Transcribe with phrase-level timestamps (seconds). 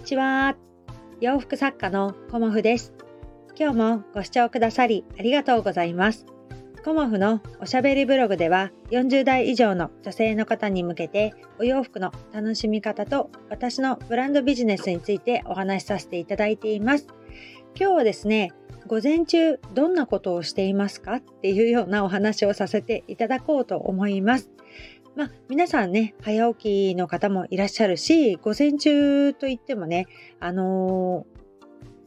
[0.00, 0.56] にちは。
[1.20, 2.94] 洋服作家のコモフです。
[3.54, 6.24] 今日もご視聴くださりありがとうございます。
[6.82, 17.06] コモフのおしゃべりブログでは40代以上の女性の方に向けてお洋服の楽しみ方と私のブランドビジネスについてお話しさせていただいています。
[17.78, 18.52] 今日はですね、
[18.86, 24.50] 午前中どんなことをしていますかっていうようなお話をさせていただこうと思います。
[25.20, 30.06] まあ、皆さんね、早起きの方もいらっしゃるし、午前中といってもね、
[30.38, 31.26] あの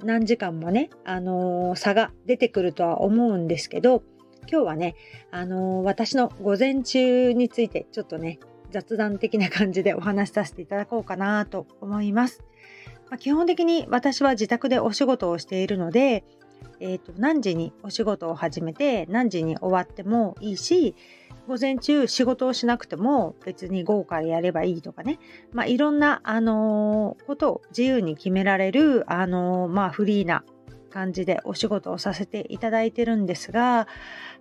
[0.00, 4.02] ー、何時間もね、あのー、差が出てくるとは思うんですけど、
[4.50, 4.94] 今日はね、
[5.30, 8.38] あのー、私の午前中についてちょっとね、
[8.70, 12.42] 雑談的な感じでお話しさせていただこうかなと思います。
[13.10, 16.24] まあ、基本的に私は自宅でお仕事をしているので、
[16.80, 20.94] えーと何時にお仕事を始めて何時に終わってもいいし
[21.48, 25.18] 午前中仕事をしなくても別に午後からやればいいとかね、
[25.52, 30.44] まあ、いろんな、あのー、ことを自由に決められる、あのー、まあ、フリーな
[30.90, 33.88] 感じでお仕事をさせていただいてるんですが、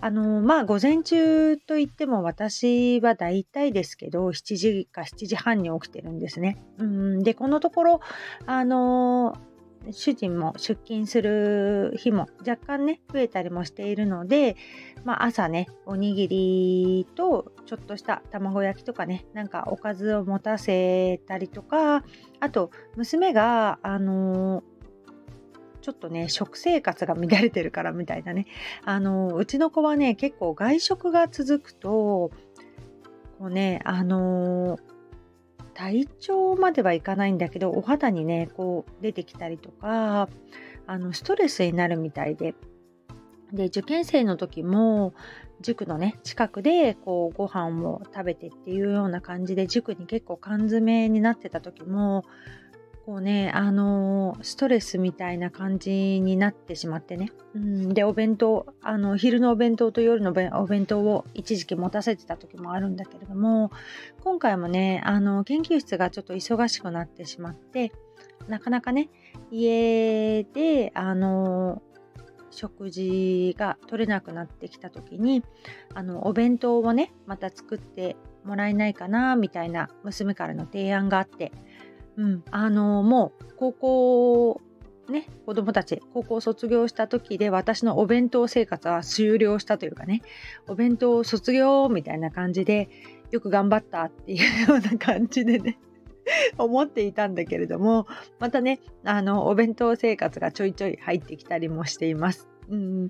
[0.00, 6.62] あのー、まあ、午前中といっても私は大体ですけど、7時か7時半に起きてるんですね。
[6.78, 8.00] うんで、このところ、
[8.46, 9.36] あの
[9.90, 14.56] 主人も出勤する日も若干ね増えたりもしているので、
[15.04, 22.04] まあ、朝ねおにぎりとちょっとした卵焼きとかねなんかおかずを持たせたりとか
[22.40, 24.76] あと娘があのー
[25.86, 28.46] ちょっとね、食生活が乱れてるからみたいなね。
[28.84, 32.32] あの、うちの子はね、結構外食が続くと、こ
[33.42, 34.80] うね、あの
[35.76, 40.30] 体調まではいかないんだけどお肌にねこう出てきたりとか
[40.86, 42.54] あのストレスになるみたいで。
[43.52, 45.14] で受験生の時も
[45.60, 52.24] 塾のね近くでこうご飯を食べてっていうような感じで塾に結構缶詰になってた時も
[53.06, 57.30] こうね、あの、ストレスみたいな感じになってしまってね。
[57.54, 63.70] うん、で、お弁当、あの、昼のお弁当と夜のお弁当を一時期持たせてた時もあるんだけれども、
[64.24, 67.92] 今回もね、あの、研究室がちょっと忙しくなってしまって、
[68.48, 69.08] なかなかね、
[69.52, 71.82] 家で、あの
[72.50, 75.44] 食事が取れなくなってきた時に
[75.94, 81.52] あのお弁当をねまた作ってもらえないかなみたいな娘からの提案があって
[82.16, 84.60] うん、あのもう高校
[85.10, 90.22] ね子供たち高校卒業した時で私のお弁当生活は終了したというかね
[90.66, 92.88] お弁当卒業みたいな感じで
[93.30, 95.78] よく頑張ったっていうような感じでね
[96.58, 98.06] 思っていたんだけれども
[98.38, 102.48] またねあのお弁当生活がちょいちょい入ってきたりもしています。
[102.68, 103.08] うん、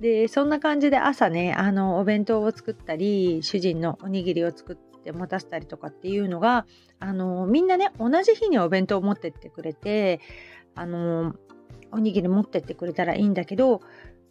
[0.00, 4.76] でそんな感じで朝ねあのお弁当を作ったり主人のおにぎりを作っ
[5.08, 6.66] って持たせたりとかっていうのが
[7.00, 10.20] あのみんなね同じ日にお弁当を持ってってくれて
[10.74, 11.34] あの
[11.90, 13.80] おにぎり持ってってくれたらいいんだけど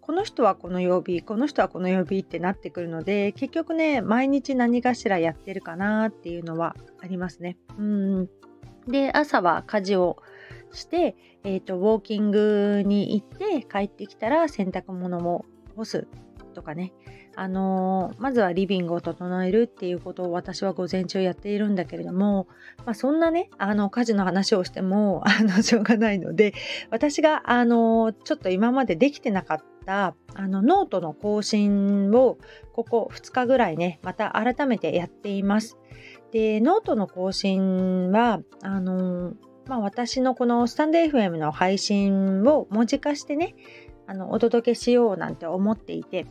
[0.00, 7.56] この人はこの曜日この人はこの曜日ってなってくるので結局ね毎日何かしらやってるかなっていうのはありますね。
[7.78, 8.28] うん
[8.86, 10.18] で朝は家事を
[10.72, 15.44] して、えーと、ウォーキングに行って帰ってきたら洗濯物を
[15.74, 16.06] 干す
[16.54, 16.92] とかね
[17.34, 22.46] あの、まずはリビングを整えるっていうことを私は午前中やっているんだけれども、
[22.84, 26.54] まあ、そんなねあの家事の話をしても あのしょうがないので
[26.90, 32.38] 私があのちょっと今までできてなかったあのノートの更新を
[32.72, 35.78] ここ2日ぐらいねまた改めてやっています。
[36.32, 39.34] でノートの更新はあの
[39.66, 43.56] まあ、私のこのスタンド FM の配信を文字化してね
[44.06, 46.26] あのお届けしようなんて思っていて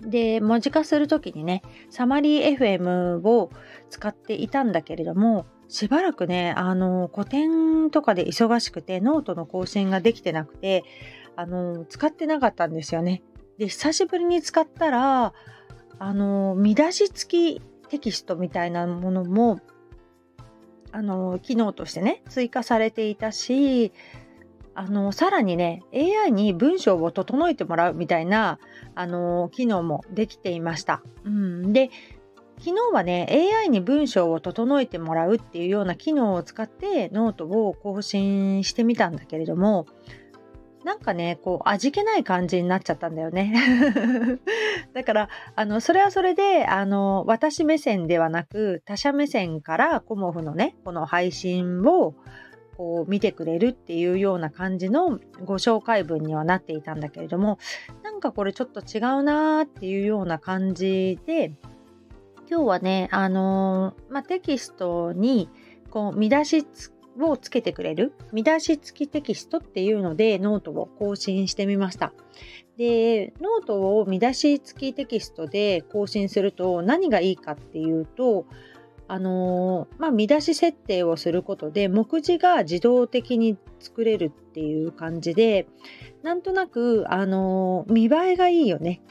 [0.00, 3.50] で、文字化する時にね、 Summary FM を
[3.90, 10.84] 使っていたんだけれども、しばらくね、あの、個展とかで忙しくて、ノートの更新ができてなくて、
[11.34, 13.22] あの、使ってなかったんですよね。
[13.58, 15.32] で、久しぶりに使ったら、
[15.98, 19.58] あの、見出し付きテキストみたいなものも、
[20.92, 23.92] あの、機能としてね、追加されていたし、
[24.76, 28.58] あのさらにね AI に文章を整えてもらうみたいな
[28.94, 31.02] あの機能もできていました。
[31.24, 31.90] うん、で
[32.58, 33.26] 昨日はね
[33.62, 39.86] AI に文章を整えてもらうっていうような機能を使ってノートを更新してみたんだけれども
[40.84, 43.52] なんかねこう味気ない感じになっちゃったんだよね
[44.94, 52.14] だからあのそれはそれであの私目線ではなく他者目線からコモフのねこの配信を
[52.76, 57.58] こう見てくれるっていうような感じのご紹介文にはなっていたんだけれども
[58.02, 61.52] なんかこれちょっと違うなーっていうような感じで
[62.48, 65.48] 今日はねあのー、まあ、テキストに
[65.90, 66.66] こう見出し
[67.18, 72.12] をつけてくれる見出し付きテキストっていうのでノートを更新してみました。
[72.76, 78.44] で、ノートを見出し付きテキストで更新すると何がいいかっていうと、
[79.08, 85.66] あのー、まあ、見出し設定をすることで目次が自動的に作れるっていう感じで
[86.22, 89.02] なんとなく、あのー、見栄えがいいよね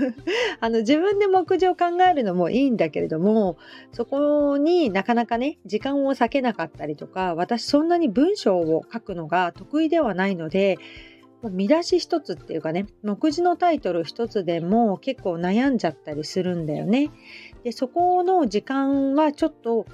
[0.60, 3.56] あの自分で目次を考えるのもいいんだけれども
[3.92, 10.78] そこになかなかね時間を割けなかったりとか私そんなに文章を書くのが得意ではないので
[11.42, 17.10] 見出し一つっていうかね目次のタイトル一つでも結構悩んじゃったりするんだよね。
[17.64, 19.86] でそこの時間はちょっと、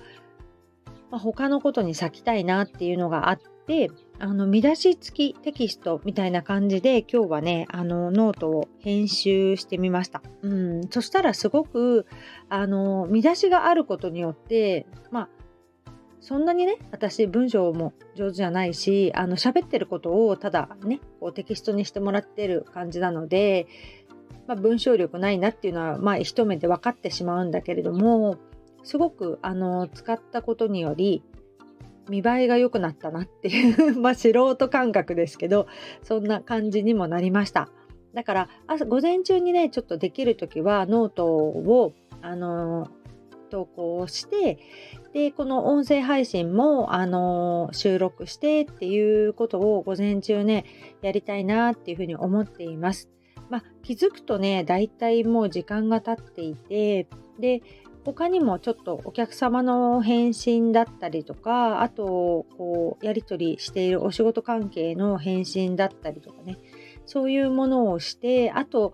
[1.10, 10.22] まあ、他のことに割きたいなっていうのがあってあの見出し付きテキストみたいな感じで今日はねあのノートを編集してみました。
[10.42, 12.06] うん、そしたらすごく
[12.48, 15.28] あの見出しがあることによってまあ
[16.24, 23.66] そんなにね私文章も上手じゃないしあの喋ってることをただねこうテキストにしてもらってる感じなので
[24.46, 28.36] まあ、文章力ないなっていうのは、まあ、一目で分かってしまうんだけれども
[28.82, 31.22] すごくあの使ったことにより
[32.08, 35.66] 見栄えが良くなったなっていう まあ素人感覚ですけど
[36.02, 37.70] そんな感じにもなりました。
[38.12, 42.86] だから朝午前中にねちょっとできる時はノートをあの
[43.50, 44.58] 投稿して
[45.12, 50.64] でこの音声配信もあの収録してっていうことを午前中ね
[51.02, 53.08] やりたいなっていうふうに思っています。
[53.54, 57.06] まあ、気づくとね、だいたいもう時間が経っていて、
[57.38, 57.62] で、
[58.04, 66.58] 他にもちょっとお客様の返信だったりとか、あと、こう、やり取りしているお仕事関係の返信だったりとかね、
[67.06, 68.92] そういうものをして、あと、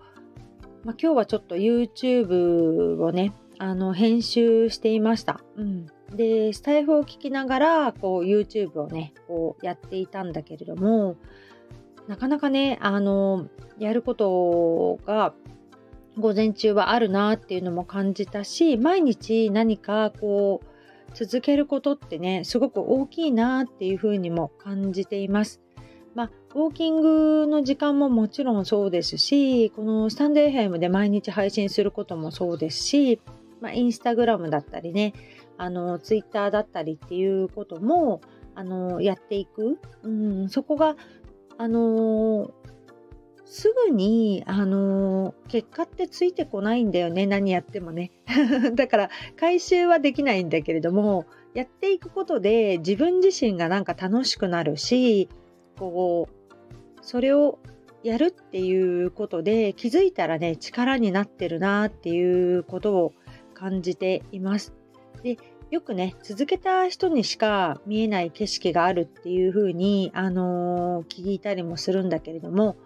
[0.85, 5.41] まあ、今日はちょっと YouTube をね、あの、編集していました。
[5.57, 5.87] うん。
[6.15, 11.17] で、スタイフを聞きながら、こう、YouTube をね、こう、やっていたんだけれども、
[12.09, 13.49] なかなかね、あの、
[13.79, 15.35] やることが
[16.19, 20.67] 午前中はあるなっていうのも感じたし、毎日何かこう、
[21.15, 25.61] 続けることってね、すごく大きいなっていうふうにも感じています。
[26.15, 33.21] まあ、ウォーキングの時間ももちろんそうですし、このスタンド FM で毎日配信することもそうですし、
[33.61, 35.15] まあ、インスタグラムだったりね、
[35.57, 38.21] あの、ツイッターだったりっていうことも、
[38.55, 39.79] あの、やっていく。
[40.03, 40.97] うん、そこが
[41.61, 42.51] あのー、
[43.45, 48.13] すぐに、あのー、結果ってついてこないんだよね何やってもね
[48.75, 55.29] だから回収はできないんだけれどもやっていくことで自分自身がなんか楽しくなるし
[55.79, 57.59] こうそれを
[58.03, 63.13] やるっていうことで気づいたらね力になってるなっていうことを
[63.53, 64.73] 感じています。
[65.23, 65.37] で
[65.71, 72.77] よくね、続けた人にしか見えない景色があるっていう風に、あのー、聞いたりもするんだけれども、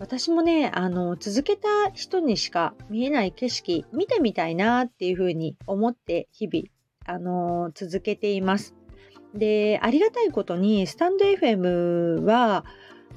[0.00, 6.64] 私もね、あの、続けた人にしか見えない景色、見てみたいなっていう風に思って日々、
[7.06, 8.74] あのー、続けています。
[9.32, 12.64] で、ありがたいことに、スタンド FM は、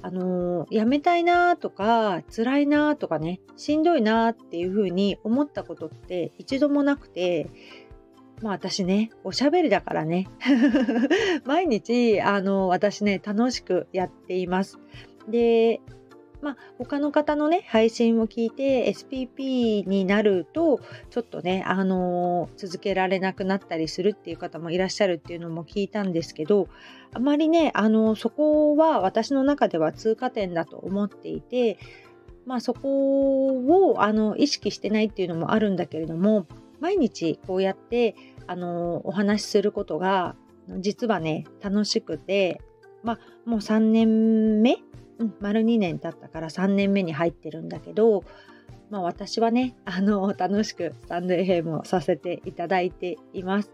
[0.04, 7.50] あの、やめたいなとか、辛いなとかね、しんどいなっていう風に思ったことって一度もなくて、
[8.42, 10.28] まあ私ね、おしゃべりだからね。
[11.46, 14.80] 毎日、あの、私ね、楽しくやっています。
[15.30, 15.82] で、
[16.44, 26.68] まあ、他の方のね、配信を聞いて SPP になると、ちょっとね、あのー、続けられなくなったりするっていう方もいらっしゃるっていうのも聞いたんですけど、
[27.14, 31.78] あまりね、あのー、そこは私の中では通過点だと思っていて、
[32.46, 36.46] まあそこをあの意識してないっていうのもあるんだけれども、
[36.84, 38.14] 毎日こうやって
[38.46, 40.36] あのお話しすることが
[40.80, 42.60] 実はね楽しくて
[43.04, 44.80] まあもう3年目、
[45.18, 48.26] うん、丸2年経ったから3年目に入ってるんだけど
[48.90, 53.72] まあ私はねあの楽しくスタンド FM をさせていただいています。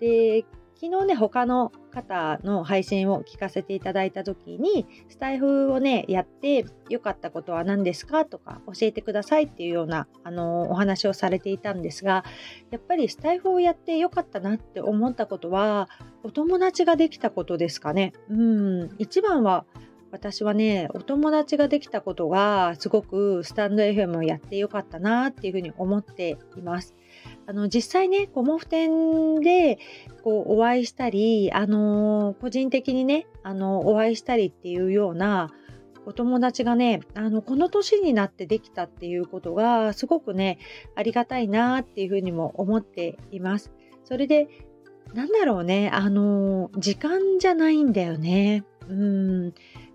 [0.00, 0.44] で
[0.80, 12.24] 昨日ね、他の方の配信を聞かせていただいた時に、スタイフをね、やって良かったことは何ですかとか教えてくださいっていうような、あの、お話をされていたんですが、
[12.70, 15.88] やっぱりスタイフをやって良かったなって思ったことは、
[16.22, 18.12] お友達ができたことですかね。
[18.30, 19.64] うん、一番は
[20.10, 26.94] 私はね、お友達ができたことがすごくスタンド FM をやってよかったなっていうふうに思っています。
[27.48, 29.78] あの実際ね、コモフ展で
[30.22, 35.50] こうお会いしたり、あの個人的にね、あのお会いしたりっていうような
[36.04, 40.58] お友達がね、あのこの年になってできたっていうことがすごくね、
[40.94, 43.72] ありがたいなっていうふうにも思っています。
[44.04, 44.48] それで
[45.14, 48.64] なんだろうね、あの、時間じゃないんだよね。
[48.88, 49.54] うん、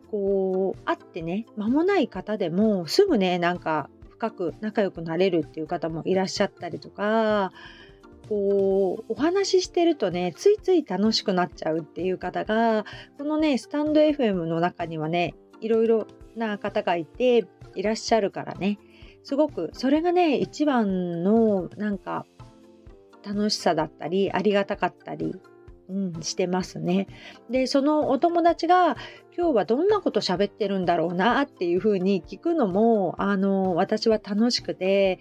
[0.09, 7.51] こう、会ってね、間もない方でも、すぐね、なんか、深く仲良くなれるっていう方もいらっしゃったりとか、
[8.29, 12.85] こう、お話ししてるとね、ついつい楽しくなっちゃうっていう方が、
[13.17, 18.77] このね、スタンド FM の中にはね、いろいろな方がいて、いらっしゃるからね、
[19.23, 22.25] すごく、それがね、一番の、なんか、
[23.25, 25.33] 楽しさだったりありがたかったり、
[25.89, 27.07] うん、してますね。
[27.49, 28.95] でそのお友達が
[29.35, 35.19] 今日はどんなこと喋ってるんだろうなっていうふうに聞くのもあの私は楽しくて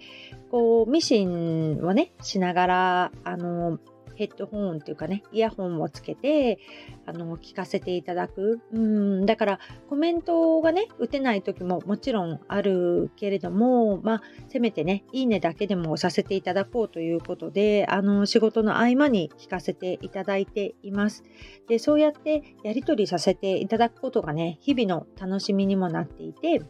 [0.51, 3.79] こうミシンをねしながらあの
[4.15, 6.59] ヘッドホンっていうかね、イヤホンをつけて、
[7.05, 8.61] あの、聞かせていただく。
[8.71, 21.23] うん、だからコメントがね、打てない時ももちろんあるけれども、まあ、せめてね、いいねだけでもさせていただこうということで、あの、仕事の合間に聞かせていただいています。
[21.67, 26.61] で、そうやってやり取りさせていただくことがね、日々の楽しみにもなっていて、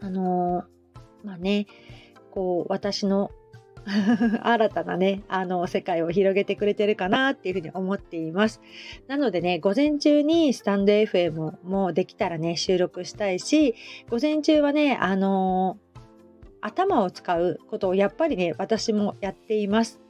[0.00, 0.64] あの、
[1.22, 1.66] まあね、
[2.30, 3.30] こう、私の
[4.42, 8.60] 新たなね、あの、世界を広げてくれてるかなっていうふうに思っています。
[9.08, 13.74] なのでね、午前中にスタンド FM もできたらね、収録したいし、
[14.08, 15.78] 午前中はね、あの
[16.60, 20.00] 頭を使うことをやっぱりね、私もやっています。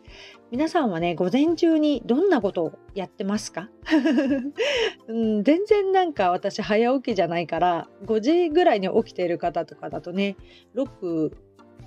[0.50, 3.70] 皆さんはね、午前中にどんなことをやってますか、
[5.08, 10.36] うん、全然なんか私早起きじゃないから、5時ぐらいに起きている方とかだとね、
[10.76, 11.32] 6、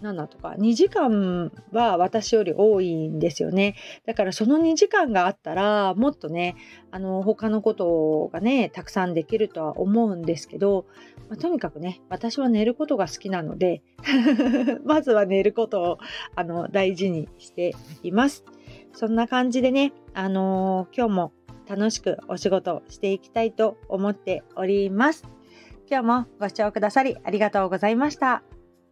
[0.01, 3.75] 7とか2時間は私より多いんですよね。
[4.05, 6.55] だからその2時間があったらもっとね
[6.91, 10.85] あの他のことがねたくさんできるとは思うんですけど、
[11.29, 13.81] まあ、とにかくね私は寝ることが好きなので
[14.85, 15.97] まずは寝ることを
[16.35, 17.73] あの大事にして
[18.03, 18.43] います。
[18.97, 21.33] そんな感じでね、あの、今日も
[21.69, 25.23] 楽しくお仕事していきたいと思っております。
[25.89, 28.56] 今日もご視聴くださりありがとうございました。